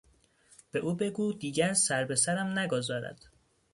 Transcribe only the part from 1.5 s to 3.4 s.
سر به سرم نگذارد!